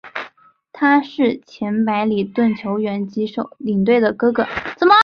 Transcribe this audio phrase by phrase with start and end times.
[0.73, 4.47] 他是前白礼顿球员及领队的哥哥。